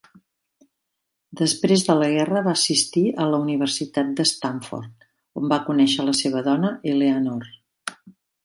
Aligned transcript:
Després 1.41 1.83
de 1.89 1.95
la 1.99 2.07
guerra 2.13 2.41
va 2.47 2.55
assistir 2.61 3.03
a 3.25 3.29
la 3.33 3.41
Universitat 3.45 4.09
d'Stanford, 4.21 5.07
on 5.43 5.53
va 5.55 5.63
conèixer 5.71 6.09
la 6.11 6.19
seva 6.25 6.45
dona, 6.53 6.77
Eleanor. 6.95 7.47